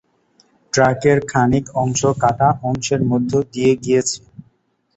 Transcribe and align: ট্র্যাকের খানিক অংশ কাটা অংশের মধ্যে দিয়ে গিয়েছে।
ট্র্যাকের 0.73 1.17
খানিক 1.27 1.65
অংশ 1.75 2.01
কাটা 2.21 2.49
অংশের 2.63 3.01
মধ্যে 3.11 3.39
দিয়ে 3.53 3.71
গিয়েছে। 3.83 4.19